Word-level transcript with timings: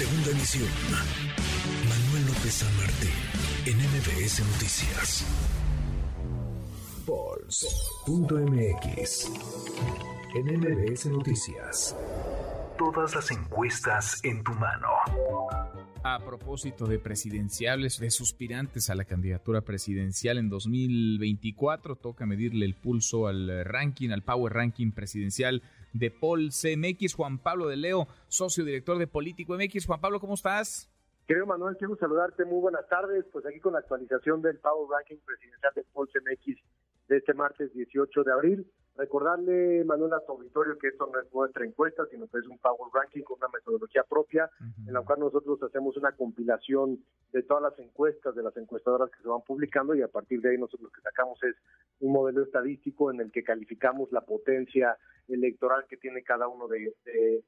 Segunda 0.00 0.30
emisión. 0.30 0.70
Manuel 1.86 2.24
López 2.28 2.54
San 2.54 2.74
Martín, 2.78 3.12
en 3.66 3.76
MBS 3.76 4.40
Noticias. 4.46 5.26
Polls.mx. 7.04 8.30
En 10.34 10.58
MBS 10.58 11.04
Noticias. 11.04 11.94
Todas 12.78 13.14
las 13.14 13.30
encuestas 13.30 14.18
en 14.24 14.42
tu 14.42 14.54
mano. 14.54 14.88
A 16.02 16.18
propósito 16.18 16.86
de 16.86 16.98
presidenciales, 16.98 18.00
de 18.00 18.10
suspirantes 18.10 18.88
a 18.88 18.94
la 18.94 19.04
candidatura 19.04 19.60
presidencial 19.60 20.38
en 20.38 20.48
2024, 20.48 21.96
toca 21.96 22.24
medirle 22.24 22.64
el 22.64 22.74
pulso 22.74 23.26
al 23.26 23.66
ranking, 23.66 24.08
al 24.08 24.22
Power 24.22 24.50
Ranking 24.50 24.92
presidencial 24.92 25.62
de 25.92 26.10
Paul 26.10 26.52
CMX. 26.52 27.14
Juan 27.14 27.36
Pablo 27.36 27.68
de 27.68 27.76
Leo, 27.76 28.08
socio 28.28 28.64
director 28.64 28.96
de 28.96 29.08
Político 29.08 29.54
MX. 29.54 29.86
Juan 29.86 30.00
Pablo, 30.00 30.20
¿cómo 30.20 30.34
estás? 30.34 30.90
Querido 31.28 31.44
Manuel, 31.44 31.76
quiero 31.76 31.94
saludarte. 31.96 32.46
Muy 32.46 32.60
buenas 32.60 32.88
tardes. 32.88 33.26
Pues 33.30 33.44
aquí 33.44 33.60
con 33.60 33.74
la 33.74 33.80
actualización 33.80 34.40
del 34.40 34.56
Power 34.56 34.88
Ranking 34.90 35.18
presidencial 35.26 35.72
de 35.74 35.84
Paul 35.92 36.08
CMX 36.08 36.56
de 37.08 37.16
este 37.18 37.34
martes 37.34 37.74
18 37.74 38.24
de 38.24 38.32
abril. 38.32 38.66
Recordarle, 39.00 39.82
Manuel, 39.86 40.12
a 40.12 40.20
tu 40.20 40.32
auditorio 40.32 40.76
que 40.78 40.88
esto 40.88 41.08
no 41.10 41.18
es 41.18 41.32
nuestra 41.32 41.64
encuesta, 41.64 42.04
sino 42.10 42.26
que 42.28 42.36
es 42.36 42.46
un 42.46 42.58
Power 42.58 42.92
Ranking 42.92 43.22
con 43.22 43.38
una 43.38 43.48
metodología 43.48 44.04
propia, 44.04 44.50
en 44.86 44.92
la 44.92 45.00
cual 45.00 45.20
nosotros 45.20 45.58
hacemos 45.62 45.96
una 45.96 46.12
compilación 46.12 47.02
de 47.32 47.42
todas 47.42 47.62
las 47.62 47.78
encuestas 47.78 48.34
de 48.34 48.42
las 48.42 48.54
encuestadoras 48.58 49.10
que 49.10 49.22
se 49.22 49.28
van 49.28 49.40
publicando 49.40 49.94
y 49.94 50.02
a 50.02 50.08
partir 50.08 50.42
de 50.42 50.50
ahí 50.50 50.58
nosotros 50.58 50.82
lo 50.82 50.90
que 50.90 51.00
sacamos 51.00 51.42
es 51.44 51.56
un 52.00 52.12
modelo 52.12 52.42
estadístico 52.42 53.10
en 53.10 53.20
el 53.20 53.32
que 53.32 53.42
calificamos 53.42 54.12
la 54.12 54.20
potencia 54.20 54.98
electoral 55.28 55.86
que 55.88 55.96
tiene 55.96 56.22
cada 56.22 56.48
uno 56.48 56.68
de, 56.68 56.92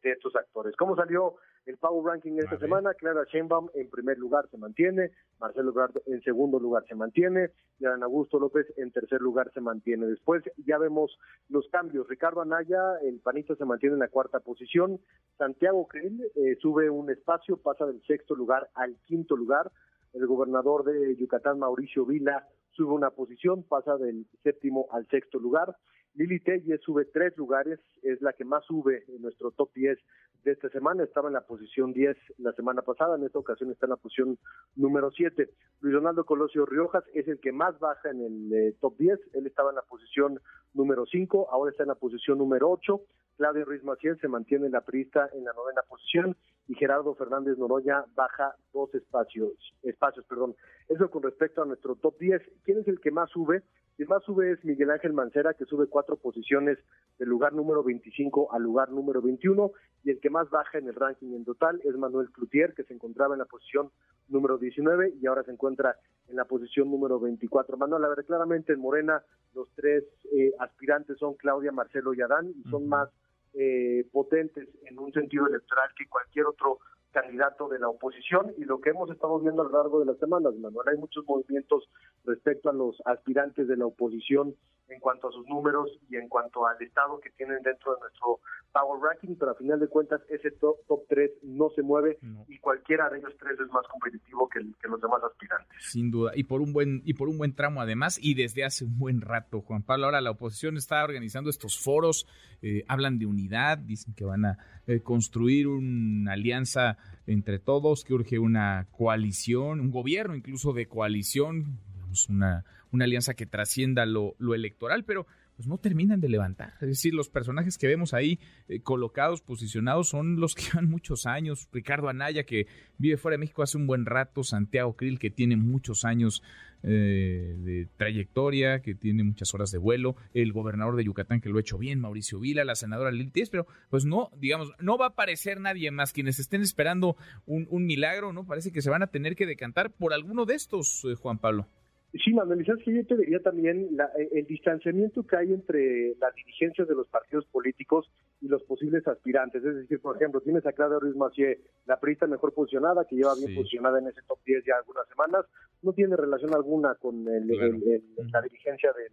estos 0.03 0.35
actores. 0.37 0.75
¿Cómo 0.77 0.97
salió 0.97 1.35
el 1.67 1.77
Power 1.77 2.05
Ranking 2.05 2.39
esta 2.39 2.59
semana? 2.59 2.95
Clara 2.95 3.25
Sheinbaum 3.31 3.69
en 3.75 3.91
primer 3.91 4.19
lugar 4.19 4.49
se 4.51 4.59
mantiene, 4.59 5.11
Marcelo 5.41 5.71
Ebrard 5.71 5.97
en 6.07 6.23
segundo 6.23 6.59
lugar 6.59 6.85
se 6.87 6.95
mantiene, 6.95 7.51
y 7.79 7.85
Adán 7.85 8.03
Augusto 8.05 8.39
López 8.39 8.67
en 8.77 8.93
tercer 8.93 9.21
lugar 9.21 9.51
se 9.53 9.61
mantiene. 9.61 10.07
Después 10.07 10.43
ya 10.65 10.79
vemos 10.79 11.19
los 11.49 11.69
cambios. 11.69 12.09
Ricardo 12.09 12.41
Anaya, 12.41 12.99
el 13.03 13.21
panista, 13.21 13.55
se 13.55 13.65
mantiene 13.65 13.95
en 13.95 14.01
la 14.01 14.09
cuarta 14.09 14.41
posición. 14.41 15.01
Santiago 15.39 15.87
Krill 15.87 16.23
eh, 16.35 16.57
sube 16.61 16.91
un 16.91 17.11
espacio, 17.11 17.57
pasa 17.57 17.87
del 17.87 18.03
sexto 18.07 18.35
lugar 18.35 18.71
al 18.75 18.97
quinto 19.07 19.37
lugar. 19.37 19.71
El 20.13 20.27
gobernador 20.27 20.85
de 20.85 21.17
Yucatán, 21.17 21.59
Mauricio 21.59 22.05
Vila, 22.05 22.47
sube 22.73 22.93
una 22.93 23.11
posición, 23.11 23.63
pasa 23.63 23.97
del 23.97 24.27
séptimo 24.43 24.89
al 24.93 25.07
sexto 25.09 25.39
lugar. 25.39 25.77
Lili 26.15 26.41
Telle 26.41 26.79
sube 26.79 27.07
tres 27.07 27.37
lugares, 27.39 27.81
es 28.03 28.21
la 28.21 28.33
que 28.35 28.45
más 28.45 28.65
sube 28.67 29.05
en 29.09 29.23
nuestro 29.23 29.51
top 29.51 29.73
10 29.75 29.99
de 30.45 30.53
esta 30.53 30.69
semana. 30.71 31.05
Estaba 31.05 31.29
en 31.29 31.35
la 31.35 31.43
posición 31.43 31.93
10 31.93 32.17
la 32.39 32.53
semana 32.53 32.83
pasada, 32.83 33.17
en 33.17 33.25
esta 33.25 33.39
ocasión 33.39 33.71
está 33.71 33.87
en 33.87 33.91
la 33.91 33.97
posición 33.97 34.39
número 34.77 35.11
7. 35.11 35.49
Luis 35.81 35.95
Donaldo 35.95 36.25
Colosio 36.25 36.67
Riojas 36.67 37.05
es 37.15 37.29
el 37.29 37.41
que 37.41 37.53
más 37.53 37.79
baja 37.79 38.11
en 38.11 38.21
el 38.21 38.53
eh, 38.53 38.77
top 38.81 38.97
10. 38.99 39.19
Él 39.35 39.47
estaba 39.47 39.71
en 39.71 39.77
la 39.77 39.83
posición 39.83 40.41
número 40.75 41.07
5, 41.07 41.49
ahora 41.51 41.71
está 41.71 41.85
en 41.85 41.91
la 41.91 41.95
posición 41.95 42.39
número 42.39 42.71
8. 42.71 43.01
Claudio 43.37 43.65
Ruiz 43.65 43.83
Maciel 43.83 44.19
se 44.21 44.29
mantiene 44.29 44.67
en 44.67 44.73
la 44.73 44.83
prista 44.83 45.29
en 45.33 45.45
la 45.45 45.53
novena 45.53 45.83
posición 45.89 46.37
y 46.73 46.75
Gerardo 46.75 47.15
Fernández 47.15 47.59
Noroña 47.59 48.07
baja 48.15 48.55
dos 48.73 48.95
espacios, 48.95 49.53
espacios, 49.83 50.25
perdón. 50.25 50.57
Eso 50.89 51.11
con 51.11 51.23
respecto 51.23 51.63
a 51.63 51.67
nuestro 51.67 51.97
top 51.97 52.19
10. 52.19 52.41
¿Quién 52.65 52.79
es 52.79 52.89
el 52.89 52.99
que 52.99 53.11
más 53.11 53.29
sube? 53.29 53.63
El 53.99 54.09
más 54.09 54.23
sube 54.25 54.53
es 54.53 54.65
Miguel 54.65 54.91
Ángel 54.91 55.13
Mancera, 55.13 55.53
que 55.53 55.67
sube 55.67 55.87
cuatro 55.87 56.17
posiciones 56.17 56.79
del 57.19 57.29
lugar 57.29 57.53
número 57.53 57.85
25 57.85 58.55
al 58.55 58.63
lugar 58.63 58.91
número 58.91 59.21
21, 59.21 59.71
y 60.03 60.11
el 60.13 60.21
que 60.21 60.31
más 60.31 60.49
baja 60.49 60.79
en 60.79 60.89
el 60.89 60.95
ranking 60.95 61.35
en 61.35 61.45
total 61.45 61.79
es 61.85 61.95
Manuel 61.95 62.31
Cloutier, 62.31 62.73
que 62.73 62.85
se 62.85 62.95
encontraba 62.95 63.35
en 63.35 63.41
la 63.41 63.45
posición 63.45 63.91
número 64.29 64.57
19 64.57 65.13
y 65.21 65.27
ahora 65.27 65.43
se 65.43 65.53
encuentra 65.53 65.97
en 66.29 66.37
la 66.37 66.47
posición 66.47 66.91
número 66.91 67.21
24. 67.21 67.77
Manuel, 67.77 68.05
a 68.05 68.09
ver, 68.09 68.25
claramente 68.25 68.73
en 68.73 68.81
Morena 68.81 69.23
los 69.55 69.69
tres 69.75 70.05
eh, 70.33 70.53
aspirantes 70.59 71.19
son 71.19 71.35
Claudia, 71.35 71.71
Marcelo 71.71 72.15
y 72.15 72.23
Adán, 72.23 72.49
y 72.49 72.63
son 72.71 72.89
más 72.89 73.11
eh, 73.55 74.07
potentes 74.13 74.69
en 74.85 74.99
un 74.99 75.13
sentido 75.13 75.47
electoral 75.47 75.91
que 75.97 76.09
cualquier 76.09 76.47
otro 76.47 76.79
candidato 77.11 77.69
de 77.69 77.79
la 77.79 77.89
oposición 77.89 78.53
y 78.57 78.65
lo 78.65 78.81
que 78.81 78.91
hemos 78.91 79.11
estado 79.11 79.39
viendo 79.39 79.63
a 79.63 79.67
lo 79.67 79.73
largo 79.73 80.01
de 80.01 80.07
las 80.07 80.19
semanas, 80.19 80.55
Manuel, 80.55 80.89
hay 80.89 80.97
muchos 80.97 81.25
movimientos 81.27 81.89
respecto 82.25 82.71
a 82.71 82.73
los 82.73 83.01
aspirantes 83.05 83.69
de 83.69 83.77
la 83.77 83.87
oposición 83.87 84.57
en 84.93 85.01
cuanto 85.01 85.29
a 85.29 85.33
sus 85.33 85.47
números 85.47 85.91
y 86.09 86.17
en 86.17 86.29
cuanto 86.29 86.67
al 86.67 86.81
estado 86.83 87.21
que 87.21 87.31
tienen 87.31 87.63
dentro 87.63 87.95
de 87.95 88.01
nuestro 88.01 88.41
Power 88.73 89.01
Ranking, 89.03 89.37
pero 89.39 89.53
a 89.53 89.55
final 89.55 89.79
de 89.81 89.89
cuentas 89.89 90.21
ese 90.29 90.51
top, 90.53 90.77
top 90.87 91.03
3 91.09 91.31
no 91.43 91.71
se 91.75 91.83
mueve 91.83 92.19
y 92.49 92.59
cualquiera 92.59 93.09
de 93.11 93.19
ellos 93.19 93.35
tres 93.39 93.59
es 93.61 93.71
más 93.71 93.87
competitivo 93.89 94.49
que, 94.49 94.61
los 94.61 95.01
demás 95.01 95.23
aspirantes. 95.23 95.77
Sin 95.81 96.11
duda, 96.11 96.33
y 96.35 96.45
por 96.45 96.61
un 96.61 96.73
buen 96.73 97.03
y 97.05 97.15
por 97.15 97.29
un 97.29 97.39
buen 97.39 97.55
tramo 97.55 97.81
además 97.81 98.19
y 98.21 98.35
desde 98.35 98.65
hace 98.65 98.85
un 98.85 98.99
buen 98.99 99.21
rato, 99.21 99.61
Juan 99.61 99.83
Pablo. 99.83 100.07
Ahora 100.07 100.21
la 100.21 100.31
oposición 100.31 100.77
está 100.77 101.05
organizando 101.05 101.51
estos 101.51 101.79
foros, 101.79 102.27
eh, 102.63 102.85
hablan 102.89 103.19
de 103.19 103.27
unidad, 103.27 103.79
dicen 103.79 104.15
que 104.15 104.25
van 104.25 104.45
a 104.45 104.59
eh, 104.87 105.01
construir 105.01 105.69
una 105.69 106.33
alianza 106.33 106.97
entre 107.27 107.59
todos, 107.59 108.05
que 108.05 108.15
urge 108.15 108.39
una 108.39 108.87
coalición, 108.91 109.81
un 109.81 109.91
gobierno 109.91 110.35
incluso 110.35 110.73
de 110.73 110.87
coalición, 110.87 111.79
una, 112.29 112.65
una 112.91 113.05
alianza 113.05 113.35
que 113.35 113.47
trascienda 113.47 114.07
lo, 114.07 114.35
electoral, 114.55 115.05
pero 115.05 115.27
pues 115.57 115.69
no 115.69 115.79
terminan 115.79 116.21
de 116.21 116.29
levantar. 116.29 116.75
Es 116.81 116.89
decir, 116.89 117.13
los 117.13 117.29
personajes 117.29 117.77
que 117.77 117.87
vemos 117.87 118.15
ahí 118.15 118.41
eh, 118.69 118.81
colocados, 118.81 119.43
posicionados, 119.43 120.09
son 120.09 120.41
los 120.41 120.55
que 120.55 120.63
llevan 120.65 120.89
muchos 120.89 121.27
años. 121.27 121.69
Ricardo 121.73 122.09
Anaya, 122.09 122.45
que 122.45 122.67
vive 122.99 123.17
fuera 123.17 123.35
de 123.35 123.41
México 123.41 123.63
hace 123.63 123.77
un 123.77 123.87
buen 123.87 124.07
rato. 124.07 124.45
Santiago 124.45 124.97
Krill, 124.97 125.19
que 125.19 125.31
tiene 125.31 125.57
muchos 125.57 126.05
años 126.05 126.43
eh, 126.85 127.55
de 127.59 127.87
trayectoria, 127.97 128.81
que 128.81 128.97
tiene 128.97 129.23
muchas 129.23 129.55
horas 129.55 129.71
de 129.71 129.79
vuelo. 129.79 130.17
El 130.35 130.53
gobernador 130.53 130.97
de 130.97 131.05
Yucatán, 131.05 131.41
que 131.41 131.49
lo 131.49 131.59
ha 131.59 131.61
hecho 131.61 131.79
bien, 131.79 132.01
Mauricio 132.01 132.41
Vila, 132.41 132.65
la 132.65 132.75
senadora 132.75 133.13
Lili 133.13 133.31
pero 133.51 133.69
pues 133.89 134.05
no, 134.05 134.31
digamos, 134.37 134.73
no 134.81 134.99
va 134.99 135.07
a 135.07 135.09
aparecer 135.11 135.61
nadie 135.61 135.91
más. 135.93 136.13
Quienes 136.13 136.41
estén 136.41 136.61
esperando 136.61 137.17
un, 137.47 137.69
milagro, 137.87 138.33
¿no? 138.33 138.45
Parece 138.45 138.73
que 138.73 138.83
se 138.83 138.91
van 138.91 139.03
a 139.03 139.07
tener 139.09 139.37
que 139.37 139.47
decantar 139.47 139.93
por 139.93 140.13
alguno 140.13 140.45
de 140.45 140.55
estos, 140.55 141.05
eh, 141.05 141.15
Juan 141.15 141.39
Pablo. 141.39 141.69
Sí, 142.13 142.35
Manuel, 142.35 142.63
que 142.65 142.95
yo 142.95 143.07
te 143.07 143.17
diría 143.17 143.41
también 143.41 143.89
eh, 144.19 144.29
el 144.33 144.47
distanciamiento 144.47 145.27
que 145.27 145.37
hay 145.37 145.53
entre 145.55 146.15
las 146.21 146.35
dirigencias 146.35 146.87
de 146.87 146.95
los 146.95 147.09
partidos 147.09 147.47
políticos 147.47 148.11
y 148.43 148.49
los 148.49 148.63
posibles 148.65 149.07
aspirantes. 149.09 149.65
Es 149.65 149.77
decir, 149.77 149.99
por 150.01 150.17
ejemplo, 150.17 150.43
tienes 150.43 150.67
a 150.67 150.73
Claudia 150.73 150.99
Ruiz 150.99 151.17
Macié, 151.17 151.61
la 151.87 151.99
prista 151.99 152.27
mejor 152.27 152.53
posicionada, 152.53 153.07
que 153.07 153.17
lleva 153.17 153.35
bien 153.35 153.55
posicionada 153.55 153.99
en 153.99 154.09
ese 154.09 154.21
top 154.29 154.39
10 154.45 154.63
ya 154.67 154.77
algunas 154.77 155.09
semanas, 155.09 155.47
no 155.81 155.95
tiene 155.95 156.15
relación 156.15 156.55
alguna 156.55 156.95
con 156.97 157.25
la 157.25 158.43
dirigencia 158.43 158.93
del 158.93 159.13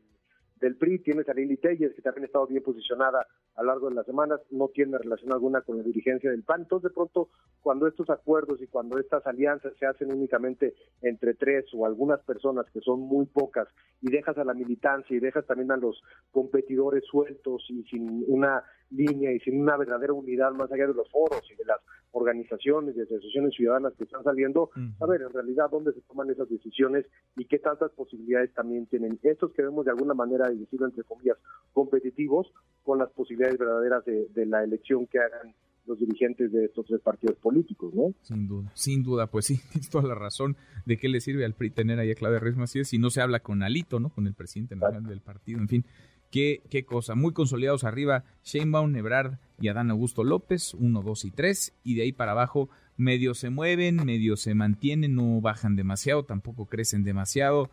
del 0.60 0.76
PRI, 0.76 1.00
tienes 1.00 1.28
a 1.30 1.34
Lili 1.34 1.58
Telles, 1.58 1.94
que 1.96 2.02
también 2.02 2.24
ha 2.24 2.28
estado 2.28 2.48
bien 2.48 2.64
posicionada 2.64 3.26
a 3.56 3.64
lo 3.64 3.68
largo 3.68 3.90
de 3.90 3.96
las 3.96 4.06
semanas, 4.06 4.40
no 4.52 4.70
tiene 4.70 4.98
relación 4.98 5.32
alguna 5.32 5.62
con 5.62 5.78
la 5.78 5.84
dirigencia 5.84 6.32
del 6.32 6.44
PAN. 6.44 6.62
Entonces, 6.62 6.90
de 6.90 6.96
pronto, 6.96 7.30
cuando 7.62 7.88
estos 7.88 8.10
acuerdos 8.10 8.62
y 8.62 8.68
cuando 8.68 8.98
estas 9.00 9.26
alianzas 9.26 9.74
se 9.80 9.86
hacen 9.86 10.12
únicamente 10.12 10.74
entre 11.02 11.34
tres 11.34 11.66
o 11.74 11.86
algunas 11.86 12.20
personas, 12.22 12.66
que 12.72 12.82
son 12.82 13.02
muy 13.02 13.26
pocas, 13.26 13.68
y 14.02 14.12
dejas 14.12 14.38
a 14.38 14.44
la 14.44 14.54
militancia 14.54 15.16
y 15.16 15.20
dejas 15.20 15.46
también 15.46 15.72
a 15.72 15.78
los 15.78 16.02
competidores 16.32 17.04
sueltos 17.06 17.66
y 17.70 17.84
sin 17.84 18.24
una 18.28 18.64
línea 18.92 19.32
y 19.32 19.40
sin 19.40 19.62
una 19.62 19.78
verdadera 19.78 20.14
unidad 20.14 20.52
más 20.52 20.72
allá 20.72 20.88
de 20.88 20.94
los 20.94 21.10
foros 21.12 21.44
y 21.52 21.56
de 21.56 21.66
las 21.66 21.80
organizaciones 22.12 22.96
y 22.96 23.02
asociaciones 23.02 23.54
ciudadanas 23.56 23.94
que 23.98 24.04
están 24.04 24.24
saliendo, 24.24 24.70
a 25.00 25.06
ver 25.06 25.22
en 25.22 25.34
realidad 25.34 25.70
dónde 25.70 25.94
se 25.94 26.02
toman 26.02 26.30
esas 26.30 26.50
decisiones 26.50 27.06
y 27.38 27.46
qué 27.46 27.60
tantas 27.60 27.92
posibilidades 27.92 28.54
también 28.54 28.86
tienen 28.88 29.20
estos 29.24 29.52
que 29.54 29.62
vemos 29.62 29.86
de 29.86 29.92
alguna 29.92 30.14
manera, 30.14 30.50
decirlo 30.50 30.88
entre 30.88 31.04
comillas, 31.04 31.38
competitivos 31.74 32.52
con 32.84 33.00
las 33.00 33.10
posibilidades 33.12 33.58
verdaderas 33.58 34.04
de, 34.06 34.46
la 34.46 34.64
elección 34.64 35.06
que 35.06 35.20
hagan 35.20 35.54
los 35.86 36.00
dirigentes 36.00 36.52
de 36.52 36.66
estos 36.66 36.86
tres 36.86 37.02
partidos 37.02 37.38
políticos, 37.38 37.94
¿no? 37.94 38.14
Sin 38.22 38.48
duda, 38.48 38.72
sin 38.74 39.04
duda, 39.04 39.28
pues 39.28 39.46
sí, 39.46 39.60
tienes 39.72 39.90
toda 39.90 40.08
la 40.08 40.16
razón 40.16 40.56
de 40.86 40.98
qué 40.98 41.10
le 41.10 41.22
sirve 41.22 41.46
al 41.46 41.54
PRI 41.54 41.72
tener 41.72 42.00
ahí 42.00 42.12
a 42.12 42.16
Claudia 42.16 42.40
Ruiz 42.40 42.56
Macías 42.58 42.88
si 42.88 42.98
no 42.98 43.10
se 43.10 43.22
habla 43.22 43.42
con 43.42 43.64
Alito, 43.64 44.00
¿no? 44.00 44.10
Con 44.10 44.28
el 44.28 44.34
presidente 44.34 44.76
nacional 44.76 45.08
del 45.08 45.22
partido, 45.22 45.60
en 45.60 45.68
fin. 45.68 45.86
Qué, 46.32 46.62
qué 46.70 46.86
cosa, 46.86 47.16
muy 47.16 47.34
consolidados 47.34 47.84
arriba, 47.84 48.24
Sheinbaum, 48.44 48.96
Ebrard 48.96 49.38
y 49.60 49.68
Adán 49.68 49.90
Augusto 49.90 50.24
López, 50.24 50.74
uno, 50.76 51.02
dos 51.02 51.26
y 51.26 51.32
tres, 51.32 51.74
y 51.84 51.96
de 51.96 52.04
ahí 52.04 52.12
para 52.12 52.34
abajo 52.34 52.70
medio 52.98 53.34
se 53.34 53.50
mueven, 53.50 54.06
medio 54.06 54.38
se 54.38 54.54
mantienen, 54.54 55.16
no 55.16 55.42
bajan 55.42 55.76
demasiado, 55.76 56.24
tampoco 56.24 56.66
crecen 56.66 57.04
demasiado. 57.04 57.70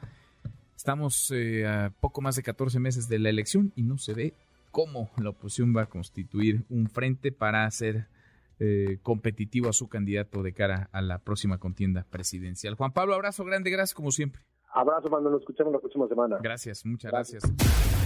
Estamos 0.76 1.30
eh, 1.32 1.66
a 1.66 1.92
poco 2.00 2.20
más 2.20 2.36
de 2.36 2.42
14 2.42 2.78
meses 2.78 3.08
de 3.08 3.18
la 3.18 3.28
elección 3.28 3.72
y 3.76 3.82
no 3.82 3.98
se 3.98 4.14
ve 4.14 4.34
cómo 4.70 5.10
la 5.16 5.30
oposición 5.30 5.74
va 5.76 5.82
a 5.82 5.86
constituir 5.86 6.64
un 6.68 6.88
frente 6.88 7.32
para 7.32 7.64
hacer 7.64 8.06
eh, 8.58 8.98
competitivo 9.02 9.68
a 9.68 9.72
su 9.72 9.88
candidato 9.88 10.42
de 10.42 10.52
cara 10.52 10.88
a 10.92 11.02
la 11.02 11.18
próxima 11.18 11.58
contienda 11.58 12.06
presidencial. 12.08 12.74
Juan 12.74 12.92
Pablo, 12.92 13.14
abrazo 13.14 13.44
grande, 13.44 13.70
gracias 13.70 13.94
como 13.94 14.10
siempre. 14.10 14.42
Abrazo 14.72 15.08
cuando 15.08 15.30
nos 15.30 15.40
escuchamos 15.40 15.72
la 15.72 15.78
próxima 15.78 16.06
semana. 16.08 16.38
Gracias, 16.42 16.84
muchas 16.84 17.10
gracias. 17.10 18.05